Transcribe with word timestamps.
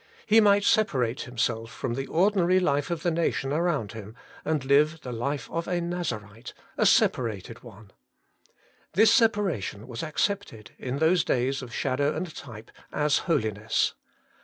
He 0.25 0.41
might 0.41 0.63
separate 0.63 1.21
himself 1.21 1.69
from 1.71 1.93
the 1.93 2.07
ordinary 2.07 2.59
life 2.59 2.89
of 2.89 3.03
the 3.03 3.11
nation 3.11 3.53
around 3.53 3.91
him, 3.91 4.15
and 4.43 4.65
live 4.65 5.01
the 5.01 5.11
life 5.11 5.47
of 5.51 5.67
a 5.67 5.79
Nazarite, 5.79 6.55
a 6.75 6.87
separated 6.87 7.61
one. 7.61 7.91
This 8.93 9.13
separation 9.13 9.87
was 9.87 10.01
accepted, 10.01 10.71
in 10.79 10.97
those 10.97 11.23
days 11.23 11.61
of 11.61 11.71
shadow 11.71 12.15
and 12.15 12.35
type, 12.35 12.71
as 12.91 13.19
holiness. 13.29 13.93